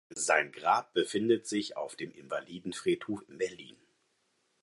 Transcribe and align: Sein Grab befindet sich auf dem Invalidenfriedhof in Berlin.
Sein 0.15 0.51
Grab 0.51 0.93
befindet 0.93 1.45
sich 1.45 1.77
auf 1.77 1.95
dem 1.95 2.09
Invalidenfriedhof 2.11 3.23
in 3.27 3.37
Berlin. 3.37 3.77